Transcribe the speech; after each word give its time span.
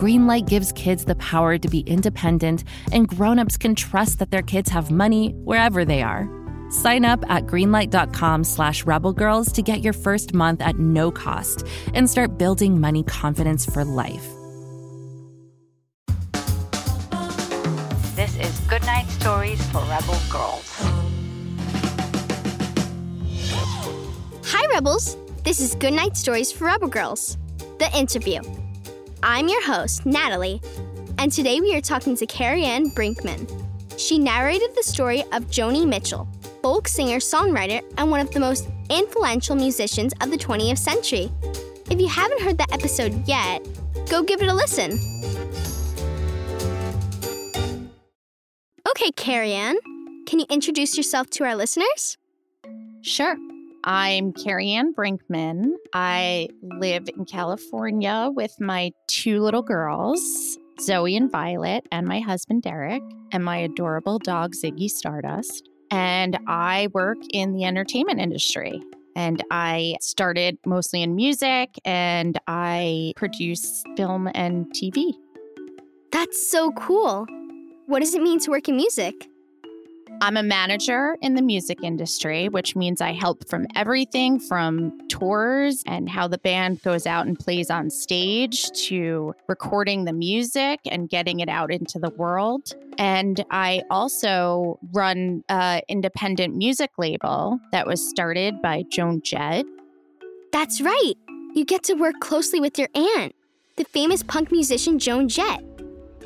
Greenlight 0.00 0.48
gives 0.48 0.72
kids 0.72 1.04
the 1.04 1.14
power 1.16 1.58
to 1.58 1.68
be 1.68 1.80
independent, 1.80 2.64
and 2.90 3.06
grown-ups 3.06 3.58
can 3.58 3.74
trust 3.74 4.18
that 4.18 4.30
their 4.30 4.40
kids 4.40 4.70
have 4.70 4.90
money 4.90 5.32
wherever 5.44 5.84
they 5.84 6.00
are. 6.00 6.26
Sign 6.70 7.04
up 7.04 7.22
at 7.28 7.44
greenlight.com 7.44 8.44
slash 8.44 8.84
rebelgirls 8.84 9.52
to 9.52 9.60
get 9.60 9.82
your 9.82 9.92
first 9.92 10.32
month 10.32 10.62
at 10.62 10.78
no 10.78 11.10
cost 11.10 11.66
and 11.92 12.08
start 12.08 12.38
building 12.38 12.80
money 12.80 13.02
confidence 13.02 13.66
for 13.66 13.84
life. 13.84 14.26
This 18.16 18.38
is 18.38 18.58
Goodnight 18.70 19.06
Stories 19.08 19.62
for 19.66 19.82
Rebel 19.82 20.18
Girls. 20.30 20.76
Hi, 24.46 24.66
Rebels. 24.72 25.18
This 25.44 25.60
is 25.60 25.74
Goodnight 25.74 26.16
Stories 26.16 26.50
for 26.50 26.64
Rebel 26.64 26.88
Girls, 26.88 27.36
the 27.78 27.94
interview. 27.94 28.40
I'm 29.22 29.48
your 29.48 29.62
host, 29.66 30.06
Natalie, 30.06 30.62
and 31.18 31.30
today 31.30 31.60
we 31.60 31.74
are 31.74 31.80
talking 31.82 32.16
to 32.16 32.26
Carianne 32.26 32.94
Brinkman. 32.94 33.46
She 33.98 34.18
narrated 34.18 34.70
the 34.74 34.82
story 34.82 35.20
of 35.32 35.44
Joni 35.50 35.86
Mitchell, 35.86 36.26
folk 36.62 36.88
singer, 36.88 37.18
songwriter, 37.18 37.82
and 37.98 38.10
one 38.10 38.20
of 38.20 38.30
the 38.30 38.40
most 38.40 38.68
influential 38.88 39.56
musicians 39.56 40.14
of 40.22 40.30
the 40.30 40.38
20th 40.38 40.78
century. 40.78 41.30
If 41.90 42.00
you 42.00 42.08
haven't 42.08 42.40
heard 42.40 42.56
that 42.58 42.72
episode 42.72 43.28
yet, 43.28 43.66
go 44.08 44.22
give 44.22 44.40
it 44.40 44.48
a 44.48 44.54
listen. 44.54 44.92
Okay, 48.88 49.10
Carianne, 49.12 49.76
can 50.26 50.38
you 50.38 50.46
introduce 50.48 50.96
yourself 50.96 51.28
to 51.30 51.44
our 51.44 51.54
listeners? 51.54 52.16
Sure. 53.02 53.36
I'm 53.84 54.34
Carianne 54.34 54.92
Brinkman. 54.92 55.72
I 55.94 56.48
live 56.62 57.08
in 57.16 57.24
California 57.24 58.30
with 58.34 58.54
my 58.60 58.92
two 59.06 59.40
little 59.40 59.62
girls, 59.62 60.20
Zoe 60.78 61.16
and 61.16 61.32
Violet, 61.32 61.86
and 61.90 62.06
my 62.06 62.20
husband 62.20 62.62
Derek, 62.62 63.02
and 63.32 63.42
my 63.42 63.56
adorable 63.56 64.18
dog 64.18 64.52
Ziggy 64.54 64.90
Stardust. 64.90 65.70
And 65.90 66.38
I 66.46 66.88
work 66.92 67.16
in 67.32 67.54
the 67.54 67.64
entertainment 67.64 68.20
industry. 68.20 68.82
And 69.16 69.42
I 69.50 69.96
started 70.02 70.58
mostly 70.66 71.02
in 71.02 71.16
music 71.16 71.70
and 71.86 72.38
I 72.46 73.14
produce 73.16 73.82
film 73.96 74.28
and 74.34 74.66
TV. 74.74 75.14
That's 76.12 76.50
so 76.50 76.70
cool. 76.72 77.26
What 77.86 78.00
does 78.00 78.14
it 78.14 78.22
mean 78.22 78.40
to 78.40 78.50
work 78.50 78.68
in 78.68 78.76
music? 78.76 79.29
I'm 80.20 80.36
a 80.36 80.42
manager 80.42 81.16
in 81.22 81.34
the 81.34 81.42
music 81.42 81.78
industry, 81.82 82.48
which 82.48 82.76
means 82.76 83.00
I 83.00 83.12
help 83.12 83.48
from 83.48 83.66
everything 83.74 84.38
from 84.38 84.92
tours 85.08 85.82
and 85.86 86.08
how 86.08 86.28
the 86.28 86.38
band 86.38 86.82
goes 86.82 87.06
out 87.06 87.26
and 87.26 87.38
plays 87.38 87.70
on 87.70 87.88
stage 87.88 88.70
to 88.86 89.34
recording 89.48 90.04
the 90.04 90.12
music 90.12 90.80
and 90.86 91.08
getting 91.08 91.40
it 91.40 91.48
out 91.48 91.72
into 91.72 91.98
the 91.98 92.10
world. 92.10 92.74
And 92.98 93.42
I 93.50 93.82
also 93.90 94.78
run 94.92 95.42
an 95.48 95.80
independent 95.88 96.54
music 96.54 96.90
label 96.98 97.58
that 97.72 97.86
was 97.86 98.06
started 98.06 98.60
by 98.60 98.84
Joan 98.90 99.22
Jett. 99.22 99.64
That's 100.52 100.82
right. 100.82 101.14
You 101.54 101.64
get 101.64 101.82
to 101.84 101.94
work 101.94 102.20
closely 102.20 102.60
with 102.60 102.78
your 102.78 102.88
aunt, 102.94 103.34
the 103.76 103.84
famous 103.84 104.22
punk 104.22 104.52
musician 104.52 104.98
Joan 104.98 105.28
Jett. 105.28 105.62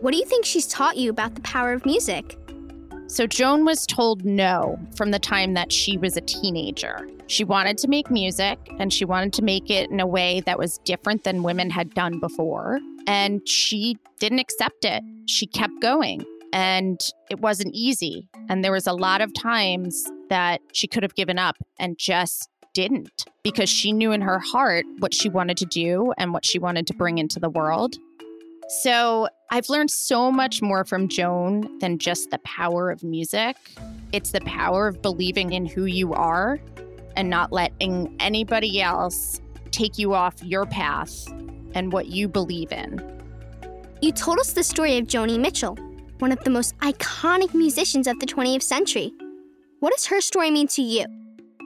What 0.00 0.12
do 0.12 0.16
you 0.16 0.24
think 0.24 0.44
she's 0.44 0.66
taught 0.66 0.96
you 0.96 1.10
about 1.10 1.34
the 1.34 1.40
power 1.42 1.72
of 1.72 1.84
music? 1.84 2.38
So, 3.10 3.26
Joan 3.26 3.64
was 3.64 3.86
told 3.86 4.24
no 4.24 4.78
from 4.94 5.10
the 5.10 5.18
time 5.18 5.54
that 5.54 5.72
she 5.72 5.98
was 5.98 6.16
a 6.16 6.20
teenager. 6.20 7.08
She 7.26 7.42
wanted 7.42 7.76
to 7.78 7.88
make 7.88 8.08
music 8.08 8.60
and 8.78 8.92
she 8.92 9.04
wanted 9.04 9.32
to 9.32 9.42
make 9.42 9.68
it 9.68 9.90
in 9.90 9.98
a 9.98 10.06
way 10.06 10.42
that 10.42 10.60
was 10.60 10.78
different 10.84 11.24
than 11.24 11.42
women 11.42 11.70
had 11.70 11.92
done 11.92 12.20
before. 12.20 12.78
And 13.08 13.46
she 13.48 13.96
didn't 14.20 14.38
accept 14.38 14.84
it. 14.84 15.02
She 15.26 15.48
kept 15.48 15.72
going 15.82 16.24
and 16.52 17.00
it 17.30 17.40
wasn't 17.40 17.74
easy. 17.74 18.28
And 18.48 18.62
there 18.62 18.70
was 18.70 18.86
a 18.86 18.92
lot 18.92 19.20
of 19.22 19.34
times 19.34 20.08
that 20.28 20.60
she 20.72 20.86
could 20.86 21.02
have 21.02 21.16
given 21.16 21.36
up 21.36 21.56
and 21.80 21.98
just 21.98 22.48
didn't 22.74 23.24
because 23.42 23.68
she 23.68 23.92
knew 23.92 24.12
in 24.12 24.20
her 24.20 24.38
heart 24.38 24.84
what 25.00 25.14
she 25.14 25.28
wanted 25.28 25.56
to 25.56 25.66
do 25.66 26.12
and 26.16 26.32
what 26.32 26.44
she 26.44 26.60
wanted 26.60 26.86
to 26.86 26.94
bring 26.94 27.18
into 27.18 27.40
the 27.40 27.50
world. 27.50 27.96
So 28.82 29.28
I've 29.52 29.68
learned 29.68 29.90
so 29.90 30.30
much 30.30 30.62
more 30.62 30.84
from 30.84 31.08
Joan 31.08 31.78
than 31.80 31.98
just 31.98 32.30
the 32.30 32.38
power 32.38 32.88
of 32.88 33.02
music. 33.02 33.56
It's 34.12 34.30
the 34.30 34.40
power 34.42 34.86
of 34.86 35.02
believing 35.02 35.52
in 35.52 35.66
who 35.66 35.86
you 35.86 36.14
are 36.14 36.60
and 37.16 37.28
not 37.28 37.50
letting 37.50 38.14
anybody 38.20 38.80
else 38.80 39.40
take 39.72 39.98
you 39.98 40.14
off 40.14 40.40
your 40.44 40.66
path 40.66 41.26
and 41.74 41.92
what 41.92 42.06
you 42.06 42.28
believe 42.28 42.70
in. 42.70 43.02
You 44.00 44.12
told 44.12 44.38
us 44.38 44.52
the 44.52 44.62
story 44.62 44.98
of 44.98 45.08
Joni 45.08 45.38
Mitchell, 45.38 45.76
one 46.20 46.30
of 46.30 46.38
the 46.44 46.50
most 46.50 46.78
iconic 46.78 47.52
musicians 47.52 48.06
of 48.06 48.20
the 48.20 48.26
20th 48.26 48.62
century. 48.62 49.12
What 49.80 49.92
does 49.92 50.06
her 50.06 50.20
story 50.20 50.52
mean 50.52 50.68
to 50.68 50.82
you? 50.82 51.06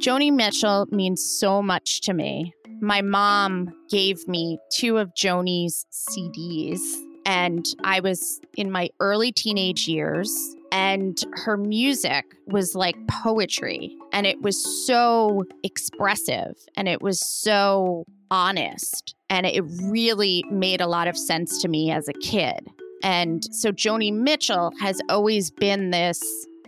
Joni 0.00 0.32
Mitchell 0.32 0.86
means 0.90 1.22
so 1.22 1.60
much 1.60 2.00
to 2.02 2.14
me. 2.14 2.54
My 2.80 3.02
mom 3.02 3.68
gave 3.90 4.26
me 4.26 4.58
two 4.72 4.96
of 4.96 5.14
Joni's 5.14 5.84
CDs, 5.92 6.80
and 7.26 7.66
I 7.82 7.98
was 8.00 8.40
in 8.56 8.70
my 8.70 8.88
early 9.00 9.32
teenage 9.32 9.88
years, 9.88 10.30
and 10.70 11.22
her 11.32 11.56
music 11.56 12.24
was 12.46 12.74
like 12.76 12.96
poetry, 13.08 13.96
and 14.12 14.26
it 14.26 14.40
was 14.40 14.86
so 14.86 15.44
expressive, 15.64 16.54
and 16.76 16.88
it 16.88 17.02
was 17.02 17.20
so 17.20 18.04
honest, 18.30 19.16
and 19.28 19.44
it 19.44 19.62
really 19.90 20.44
made 20.50 20.80
a 20.80 20.86
lot 20.86 21.08
of 21.08 21.18
sense 21.18 21.60
to 21.62 21.68
me 21.68 21.90
as 21.90 22.08
a 22.08 22.12
kid. 22.12 22.68
And 23.02 23.44
so 23.52 23.72
Joni 23.72 24.12
Mitchell 24.12 24.72
has 24.80 25.00
always 25.08 25.50
been 25.50 25.90
this 25.90 26.22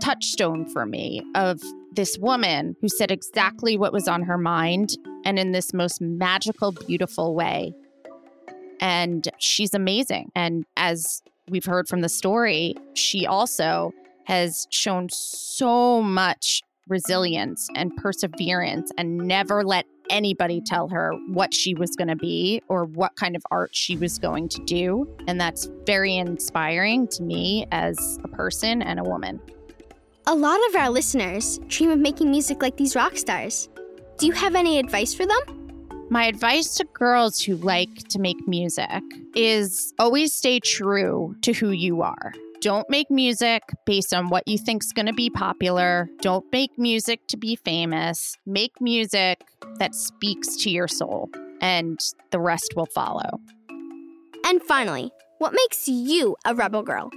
touchstone 0.00 0.68
for 0.68 0.84
me 0.84 1.22
of 1.34 1.60
this 1.94 2.18
woman 2.18 2.76
who 2.80 2.88
said 2.88 3.10
exactly 3.10 3.78
what 3.78 3.92
was 3.92 4.06
on 4.08 4.22
her 4.22 4.38
mind 4.38 4.96
and 5.24 5.38
in 5.38 5.52
this 5.52 5.72
most 5.72 6.00
magical, 6.00 6.72
beautiful 6.72 7.34
way. 7.34 7.72
And 8.82 9.28
she's 9.38 9.74
amazing. 9.74 10.32
And 10.34 10.66
as 10.76 11.22
we've 11.48 11.64
heard 11.64 11.88
from 11.88 12.00
the 12.00 12.08
story, 12.08 12.74
she 12.94 13.26
also 13.26 13.92
has 14.24 14.66
shown 14.70 15.08
so 15.08 16.02
much 16.02 16.62
resilience 16.88 17.68
and 17.76 17.96
perseverance 17.96 18.90
and 18.98 19.16
never 19.18 19.62
let 19.62 19.86
anybody 20.10 20.60
tell 20.60 20.88
her 20.88 21.12
what 21.28 21.54
she 21.54 21.74
was 21.74 21.94
going 21.96 22.08
to 22.08 22.16
be 22.16 22.60
or 22.68 22.84
what 22.84 23.14
kind 23.14 23.36
of 23.36 23.42
art 23.52 23.74
she 23.74 23.96
was 23.96 24.18
going 24.18 24.48
to 24.48 24.60
do. 24.64 25.08
And 25.28 25.40
that's 25.40 25.68
very 25.86 26.16
inspiring 26.16 27.06
to 27.08 27.22
me 27.22 27.66
as 27.70 28.18
a 28.24 28.28
person 28.28 28.82
and 28.82 28.98
a 28.98 29.04
woman. 29.04 29.40
A 30.26 30.34
lot 30.34 30.58
of 30.68 30.76
our 30.76 30.90
listeners 30.90 31.58
dream 31.68 31.90
of 31.90 32.00
making 32.00 32.30
music 32.30 32.60
like 32.60 32.76
these 32.76 32.96
rock 32.96 33.16
stars. 33.16 33.68
Do 34.18 34.26
you 34.26 34.32
have 34.32 34.56
any 34.56 34.78
advice 34.80 35.14
for 35.14 35.24
them? 35.24 35.61
My 36.10 36.26
advice 36.26 36.74
to 36.74 36.84
girls 36.92 37.40
who 37.40 37.56
like 37.56 38.08
to 38.08 38.18
make 38.18 38.46
music 38.46 39.02
is 39.34 39.94
always 39.98 40.34
stay 40.34 40.60
true 40.60 41.34
to 41.42 41.52
who 41.52 41.70
you 41.70 42.02
are. 42.02 42.32
Don't 42.60 42.88
make 42.88 43.10
music 43.10 43.62
based 43.86 44.14
on 44.14 44.28
what 44.28 44.46
you 44.46 44.56
think's 44.56 44.92
going 44.92 45.06
to 45.06 45.12
be 45.12 45.30
popular. 45.30 46.08
Don't 46.20 46.44
make 46.52 46.78
music 46.78 47.26
to 47.28 47.36
be 47.36 47.56
famous. 47.56 48.36
Make 48.46 48.80
music 48.80 49.42
that 49.78 49.94
speaks 49.94 50.54
to 50.58 50.70
your 50.70 50.86
soul, 50.86 51.28
and 51.60 51.98
the 52.30 52.38
rest 52.38 52.74
will 52.76 52.86
follow. 52.86 53.40
And 54.44 54.62
finally, 54.62 55.10
what 55.38 55.54
makes 55.54 55.88
you 55.88 56.36
a 56.44 56.54
rebel 56.54 56.82
girl? 56.82 57.10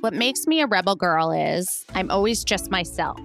What 0.00 0.14
makes 0.14 0.46
me 0.46 0.60
a 0.60 0.66
rebel 0.66 0.96
girl 0.96 1.30
is 1.30 1.86
I'm 1.94 2.10
always 2.10 2.44
just 2.44 2.70
myself. 2.70 3.18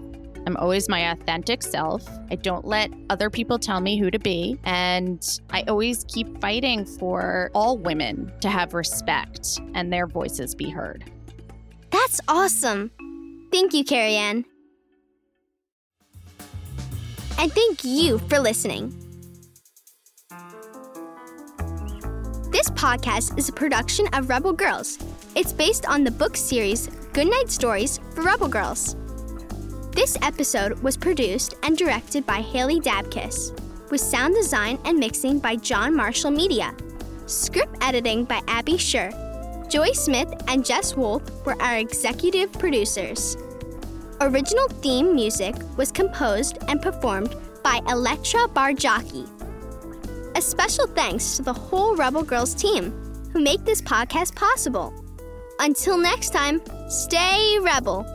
I'm 0.45 0.57
always 0.57 0.87
my 0.87 1.11
authentic 1.11 1.63
self. 1.63 2.07
I 2.29 2.35
don't 2.35 2.65
let 2.65 2.91
other 3.09 3.29
people 3.29 3.57
tell 3.57 3.81
me 3.81 3.97
who 3.97 4.11
to 4.11 4.19
be. 4.19 4.59
And 4.63 5.25
I 5.49 5.63
always 5.63 6.05
keep 6.07 6.39
fighting 6.39 6.85
for 6.85 7.49
all 7.55 7.77
women 7.77 8.31
to 8.41 8.49
have 8.49 8.73
respect 8.73 9.59
and 9.73 9.91
their 9.91 10.07
voices 10.07 10.53
be 10.53 10.69
heard. 10.69 11.11
That's 11.91 12.21
awesome. 12.27 12.91
Thank 13.51 13.73
you, 13.73 13.83
Carianne. 13.83 14.45
And 17.37 17.51
thank 17.51 17.83
you 17.83 18.19
for 18.19 18.39
listening. 18.39 18.93
This 22.51 22.69
podcast 22.69 23.37
is 23.37 23.49
a 23.49 23.53
production 23.53 24.07
of 24.13 24.29
Rebel 24.29 24.53
Girls. 24.53 24.97
It's 25.35 25.51
based 25.51 25.85
on 25.85 26.03
the 26.03 26.11
book 26.11 26.37
series 26.37 26.87
Goodnight 27.11 27.49
Stories 27.49 27.99
for 28.13 28.21
Rebel 28.21 28.47
Girls. 28.47 28.95
This 29.95 30.17
episode 30.21 30.77
was 30.83 30.97
produced 30.97 31.53
and 31.63 31.77
directed 31.77 32.25
by 32.25 32.41
Haley 32.41 32.81
Dapkus, 32.81 33.57
with 33.89 34.01
sound 34.01 34.35
design 34.35 34.77
and 34.83 34.99
mixing 34.99 35.39
by 35.39 35.55
John 35.55 35.95
Marshall 35.95 36.31
Media. 36.31 36.75
Script 37.27 37.77
editing 37.79 38.25
by 38.25 38.41
Abby 38.49 38.77
Sher. 38.77 39.09
Joy 39.69 39.93
Smith 39.93 40.33
and 40.49 40.67
Jes 40.67 40.97
Wolfe 40.97 41.23
were 41.45 41.55
our 41.61 41.77
executive 41.77 42.51
producers. 42.51 43.37
Original 44.19 44.67
theme 44.67 45.15
music 45.15 45.55
was 45.77 45.93
composed 45.93 46.57
and 46.67 46.81
performed 46.81 47.33
by 47.63 47.79
Elettra 47.87 48.49
Bargiacchi. 48.49 49.25
A 50.35 50.41
special 50.41 50.87
thanks 50.87 51.37
to 51.37 51.41
the 51.41 51.53
whole 51.53 51.95
Rebel 51.95 52.23
Girls 52.23 52.53
team 52.53 52.91
who 53.31 53.39
make 53.39 53.63
this 53.63 53.81
podcast 53.81 54.35
possible. 54.35 54.93
Until 55.59 55.97
next 55.97 56.31
time, 56.31 56.61
stay 56.89 57.59
Rebel. 57.61 58.14